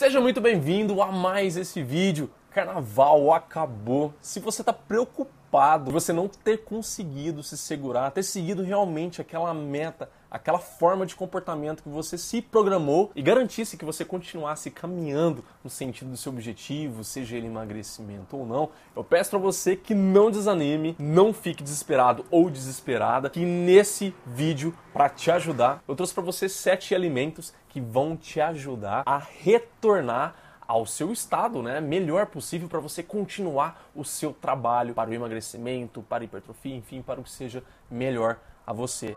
[0.00, 2.30] Seja muito bem-vindo a mais esse vídeo.
[2.50, 4.14] Carnaval acabou.
[4.18, 10.08] Se você está preocupado você não ter conseguido se segurar, ter seguido realmente aquela meta,
[10.30, 15.68] aquela forma de comportamento que você se programou e garantisse que você continuasse caminhando no
[15.68, 20.30] sentido do seu objetivo, seja ele emagrecimento ou não, eu peço para você que não
[20.30, 26.22] desanime, não fique desesperado ou desesperada, que nesse vídeo para te ajudar, eu trouxe para
[26.22, 30.34] você sete alimentos que vão te ajudar a retornar
[30.66, 36.00] ao seu estado né, melhor possível para você continuar o seu trabalho para o emagrecimento,
[36.02, 39.16] para a hipertrofia, enfim, para o que seja melhor a você.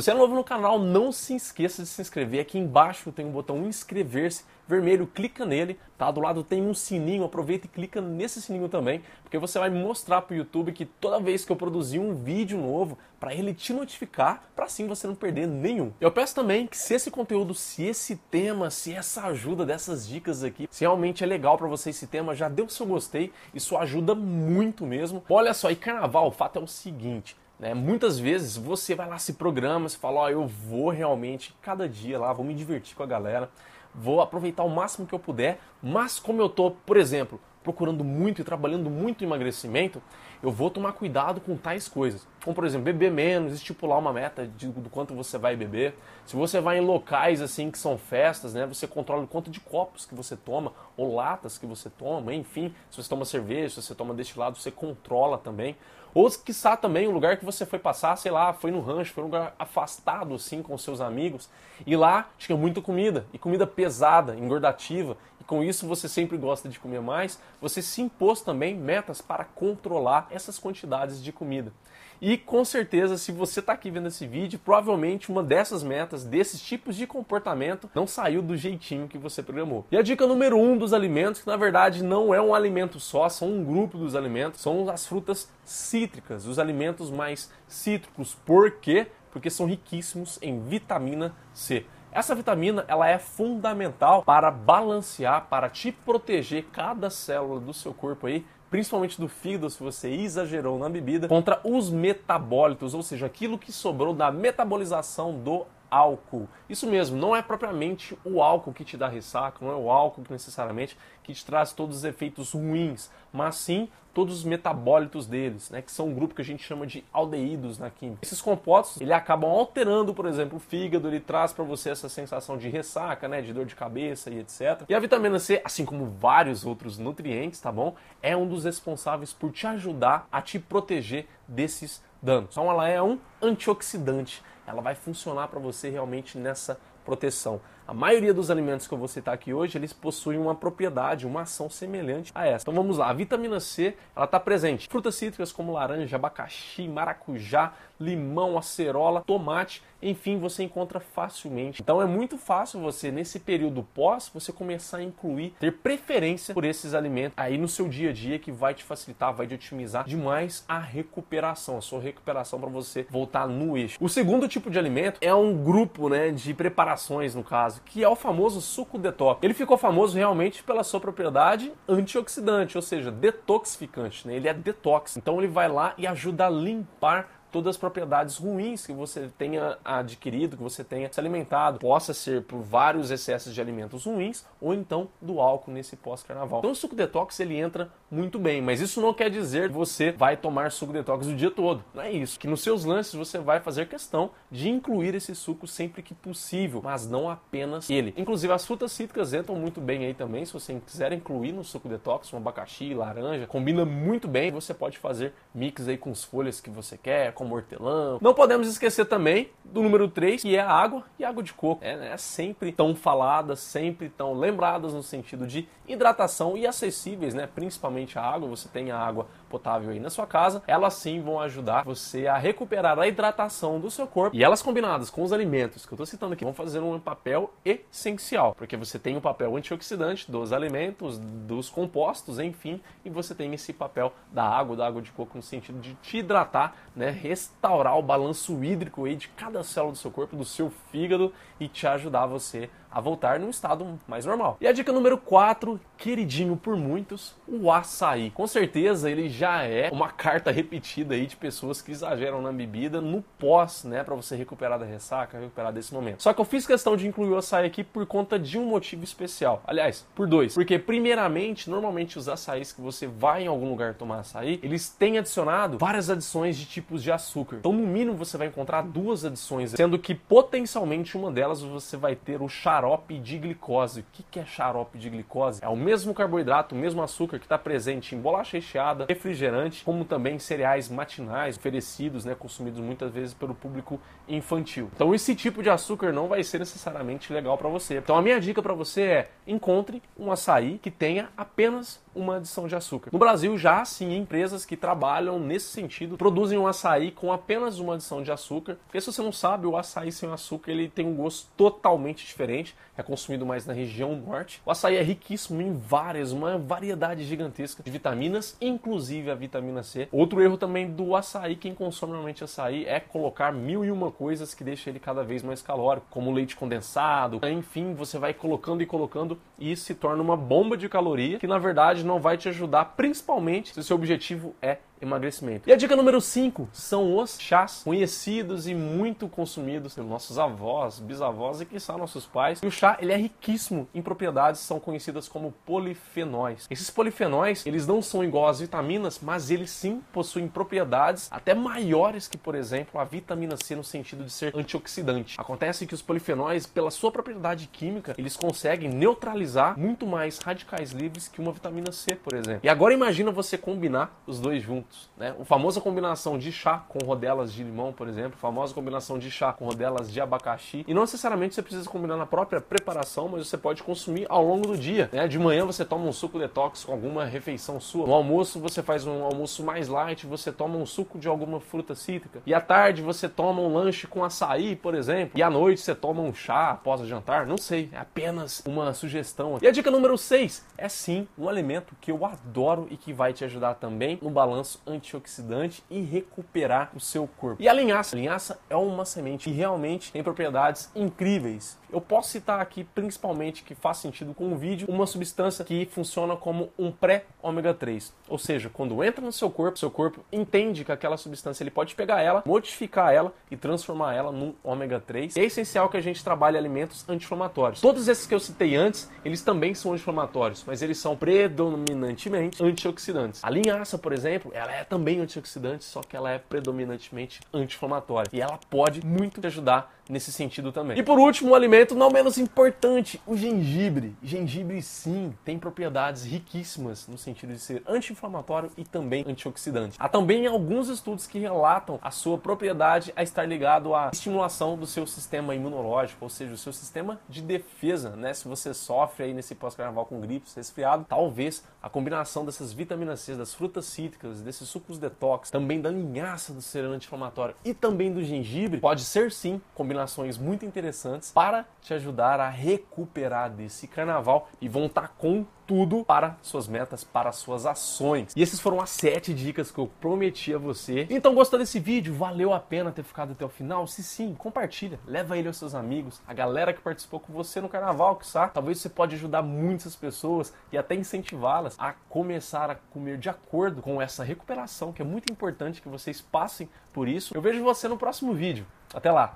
[0.00, 2.40] Você é novo no canal, não se esqueça de se inscrever.
[2.40, 6.08] Aqui embaixo tem um botão inscrever-se vermelho, clica nele, tá?
[6.08, 10.22] Do lado tem um sininho, aproveita e clica nesse sininho também, porque você vai mostrar
[10.22, 14.44] pro YouTube que toda vez que eu produzir um vídeo novo, para ele te notificar,
[14.54, 15.92] para assim você não perder nenhum.
[16.00, 20.44] Eu peço também que se esse conteúdo, se esse tema, se essa ajuda dessas dicas
[20.44, 23.76] aqui, se realmente é legal para você esse tema, já deu o seu gostei, isso
[23.76, 25.24] ajuda muito mesmo.
[25.28, 27.74] Olha só, e carnaval, o fato é o seguinte, né?
[27.74, 31.88] Muitas vezes você vai lá, se programa, se fala, ó, oh, eu vou realmente cada
[31.88, 33.50] dia lá, vou me divertir com a galera,
[33.94, 38.40] vou aproveitar o máximo que eu puder, mas como eu tô, por exemplo, procurando muito
[38.40, 40.02] e trabalhando muito em emagrecimento,
[40.42, 42.26] eu vou tomar cuidado com tais coisas.
[42.44, 45.94] Como, por exemplo, beber menos, estipular uma meta de, do quanto você vai beber.
[46.24, 49.60] Se você vai em locais assim que são festas, né, você controla o quanto de
[49.60, 52.72] copos que você toma, ou latas que você toma, enfim.
[52.90, 55.76] Se você toma cerveja, se você toma destilado, você controla também.
[56.14, 59.22] Ou, quiçá, também o lugar que você foi passar, sei lá, foi no rancho, foi
[59.22, 61.50] um lugar afastado, assim, com seus amigos.
[61.86, 65.16] E lá tinha muita comida, e comida pesada, engordativa.
[65.48, 67.40] Com isso você sempre gosta de comer mais.
[67.58, 71.72] Você se impôs também metas para controlar essas quantidades de comida.
[72.20, 76.60] E com certeza, se você está aqui vendo esse vídeo, provavelmente uma dessas metas, desses
[76.60, 79.86] tipos de comportamento, não saiu do jeitinho que você programou.
[79.90, 83.26] E a dica número um dos alimentos, que na verdade não é um alimento só,
[83.30, 88.36] são um grupo dos alimentos, são as frutas cítricas, os alimentos mais cítricos.
[88.44, 89.06] Por quê?
[89.30, 91.86] Porque são riquíssimos em vitamina C.
[92.12, 98.26] Essa vitamina ela é fundamental para balancear, para te proteger cada célula do seu corpo
[98.26, 103.58] aí principalmente do fígado, se você exagerou na bebida, contra os metabólitos, ou seja, aquilo
[103.58, 106.48] que sobrou da metabolização do álcool.
[106.68, 110.22] Isso mesmo, não é propriamente o álcool que te dá ressaca, não é o álcool
[110.22, 115.70] que necessariamente que te traz todos os efeitos ruins, mas sim todos os metabólitos deles,
[115.70, 118.18] né, que são um grupo que a gente chama de aldeídos na química.
[118.22, 122.58] Esses compostos, ele acabam alterando, por exemplo, o fígado, ele traz para você essa sensação
[122.58, 124.82] de ressaca, né, de dor de cabeça e etc.
[124.88, 127.94] E a vitamina C, assim como vários outros nutrientes, tá bom?
[128.20, 132.50] É um dos responsáveis por te ajudar a te proteger desses danos.
[132.50, 137.60] Então ela é um antioxidante ela vai funcionar para você realmente nessa proteção.
[137.86, 141.40] A maioria dos alimentos que eu vou citar aqui hoje, eles possuem uma propriedade, uma
[141.40, 142.64] ação semelhante a essa.
[142.64, 144.86] Então vamos lá, a vitamina C, ela está presente.
[144.88, 151.80] Frutas cítricas como laranja, abacaxi, maracujá, limão, acerola, tomate, enfim, você encontra facilmente.
[151.80, 156.66] Então é muito fácil você, nesse período pós, você começar a incluir, ter preferência por
[156.66, 160.04] esses alimentos aí no seu dia a dia que vai te facilitar, vai te otimizar
[160.04, 163.98] demais a recuperação, a sua recuperação para você voltar no eixo.
[164.00, 168.08] O segundo tipo de alimento é um grupo né, de preparações, no caso que é
[168.08, 169.40] o famoso suco detox.
[169.42, 174.26] Ele ficou famoso realmente pela sua propriedade antioxidante, ou seja, detoxificante.
[174.26, 174.36] Né?
[174.36, 175.16] Ele é detox.
[175.16, 179.78] Então ele vai lá e ajuda a limpar todas as propriedades ruins que você tenha
[179.84, 184.74] adquirido, que você tenha se alimentado, possa ser por vários excessos de alimentos ruins ou
[184.74, 186.60] então do álcool nesse pós-carnaval.
[186.60, 190.12] Então o suco detox ele entra muito bem, mas isso não quer dizer que você
[190.12, 191.84] vai tomar suco detox o dia todo.
[191.94, 192.38] Não é isso.
[192.38, 196.80] Que nos seus lances você vai fazer questão de incluir esse suco sempre que possível,
[196.82, 198.14] mas não apenas ele.
[198.16, 201.88] Inclusive as frutas cítricas entram muito bem aí também, se você quiser incluir no suco
[201.88, 204.50] detox, um abacaxi, laranja, combina muito bem.
[204.50, 208.18] Você pode fazer mix aí com as folhas que você quer, como hortelã.
[208.20, 211.84] Não podemos esquecer também do número 3, que é a água e água de coco.
[211.84, 217.46] É né, sempre tão faladas, sempre tão lembradas no sentido de hidratação e acessíveis, né?
[217.46, 221.40] Principalmente a água, você tem a água potável aí na sua casa, elas sim vão
[221.40, 224.36] ajudar você a recuperar a hidratação do seu corpo.
[224.36, 227.52] E elas combinadas com os alimentos que eu estou citando aqui vão fazer um papel
[227.64, 233.54] essencial, porque você tem o papel antioxidante dos alimentos, dos compostos, enfim, e você tem
[233.54, 237.98] esse papel da água, da água de coco no sentido de te hidratar, né, restaurar
[237.98, 241.86] o balanço hídrico aí de cada célula do seu corpo, do seu fígado e te
[241.86, 244.56] ajudar você a voltar num estado mais normal.
[244.60, 248.30] E a dica número 4, queridinho por muitos, o açaí.
[248.30, 253.00] Com certeza ele já é uma carta repetida aí de pessoas que exageram na bebida
[253.00, 256.22] no pós, né, para você recuperar da ressaca, recuperar desse momento.
[256.22, 259.04] Só que eu fiz questão de incluir o açaí aqui por conta de um motivo
[259.04, 259.62] especial.
[259.66, 260.54] Aliás, por dois.
[260.54, 265.18] Porque primeiramente, normalmente os açaís que você vai em algum lugar tomar açaí, eles têm
[265.18, 267.56] adicionado várias adições de tipos de açúcar.
[267.56, 272.16] Então, no mínimo você vai encontrar duas adições, sendo que potencialmente uma delas você vai
[272.16, 274.00] ter o xarope xarope de glicose.
[274.00, 275.60] O que é xarope de glicose?
[275.62, 280.04] É o mesmo carboidrato, o mesmo açúcar que está presente em bolacha recheada, refrigerante, como
[280.04, 284.90] também cereais matinais oferecidos, né, consumidos muitas vezes pelo público infantil.
[284.94, 287.98] Então esse tipo de açúcar não vai ser necessariamente legal para você.
[287.98, 292.66] Então a minha dica para você é encontre um açaí que tenha apenas uma adição
[292.66, 293.10] de açúcar.
[293.12, 297.94] No Brasil já sim empresas que trabalham nesse sentido produzem um açaí com apenas uma
[297.94, 298.76] adição de açúcar.
[298.86, 302.67] Porque se você não sabe, o açaí sem açúcar ele tem um gosto totalmente diferente.
[302.96, 304.60] É consumido mais na região norte.
[304.66, 310.08] O açaí é riquíssimo em várias, uma variedade gigantesca de vitaminas, inclusive a vitamina C.
[310.10, 314.52] Outro erro também do açaí, quem consome normalmente açaí, é colocar mil e uma coisas
[314.52, 317.40] que deixam ele cada vez mais calórico, como leite condensado.
[317.48, 321.46] Enfim, você vai colocando e colocando e isso se torna uma bomba de caloria que
[321.46, 325.68] na verdade não vai te ajudar, principalmente se o seu objetivo é emagrecimento.
[325.68, 330.98] E a dica número 5 são os chás conhecidos e muito consumidos pelos nossos avós,
[330.98, 332.60] bisavós e que são nossos pais.
[332.62, 336.66] E o chá, ele é riquíssimo em propriedades são conhecidas como polifenóis.
[336.70, 342.28] Esses polifenóis, eles não são igual às vitaminas, mas eles sim possuem propriedades até maiores
[342.28, 345.36] que, por exemplo, a vitamina C no sentido de ser antioxidante.
[345.38, 351.28] Acontece que os polifenóis, pela sua propriedade química, eles conseguem neutralizar muito mais radicais livres
[351.28, 352.60] que uma vitamina C, por exemplo.
[352.62, 355.34] E agora imagina você combinar os dois juntos Né?
[355.40, 359.52] A famosa combinação de chá com rodelas de limão, por exemplo, famosa combinação de chá
[359.52, 360.84] com rodelas de abacaxi.
[360.86, 364.68] E não necessariamente você precisa combinar na própria preparação, mas você pode consumir ao longo
[364.68, 365.10] do dia.
[365.12, 365.26] Né?
[365.26, 368.06] De manhã você toma um suco detox com alguma refeição sua.
[368.06, 371.94] No almoço você faz um almoço mais light, você toma um suco de alguma fruta
[371.94, 372.40] cítrica.
[372.46, 375.38] E à tarde você toma um lanche com açaí, por exemplo.
[375.38, 377.46] E à noite você toma um chá após o jantar.
[377.46, 379.58] Não sei, é apenas uma sugestão.
[379.60, 383.32] E a dica número 6 é sim um alimento que eu adoro e que vai
[383.32, 387.62] te ajudar também no balanço antioxidante e recuperar o seu corpo.
[387.62, 388.14] E a linhaça?
[388.14, 391.78] A linhaça é uma semente que realmente tem propriedades incríveis.
[391.90, 396.36] Eu posso citar aqui principalmente que faz sentido com o vídeo, uma substância que funciona
[396.36, 398.12] como um pré-ômega 3.
[398.28, 401.94] Ou seja, quando entra no seu corpo, seu corpo entende que aquela substância ele pode
[401.94, 405.36] pegar ela, modificar ela e transformar ela num ômega 3.
[405.36, 407.80] E é essencial que a gente trabalhe alimentos anti-inflamatórios.
[407.80, 413.42] Todos esses que eu citei antes, eles também são anti-inflamatórios, mas eles são predominantemente antioxidantes.
[413.42, 418.28] A linhaça, por exemplo, ela é também antioxidante, só que ela é predominantemente anti-inflamatória.
[418.32, 420.98] E ela pode muito te ajudar nesse sentido também.
[420.98, 424.16] E por último, um alimento não menos importante, o gengibre.
[424.22, 429.96] Gengibre sim tem propriedades riquíssimas no sentido de ser anti-inflamatório e também antioxidante.
[429.98, 434.86] Há também alguns estudos que relatam a sua propriedade a estar ligado à estimulação do
[434.86, 438.34] seu sistema imunológico, ou seja, o seu sistema de defesa, né?
[438.34, 443.34] Se você sofre aí nesse pós-carnaval com gripe, resfriado, talvez a combinação dessas vitaminas C,
[443.34, 448.22] das frutas cítricas, desses sucos detox, também da linhaça do ser anti-inflamatório e também do
[448.22, 454.68] gengibre, pode ser sim combinações muito interessantes para te ajudar a recuperar desse carnaval e
[454.68, 458.32] vão estar com tudo para suas metas, para suas ações.
[458.34, 461.06] E essas foram as sete dicas que eu prometi a você.
[461.10, 462.14] Então, gostou desse vídeo?
[462.14, 463.86] Valeu a pena ter ficado até o final?
[463.86, 467.68] Se sim, compartilha, leva ele aos seus amigos, a galera que participou com você no
[467.68, 468.54] carnaval, que sabe?
[468.54, 473.82] Talvez você pode ajudar muitas pessoas e até incentivá-las a começar a comer de acordo
[473.82, 477.36] com essa recuperação, que é muito importante que vocês passem por isso.
[477.36, 478.66] Eu vejo você no próximo vídeo.
[478.94, 479.26] Até lá!